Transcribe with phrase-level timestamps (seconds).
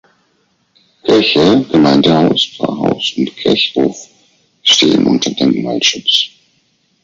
[1.03, 3.97] Kirche, Gemeindehaus, Pfarrhaus und Kirchhof
[4.63, 6.29] stehen unter Denkmalschutz.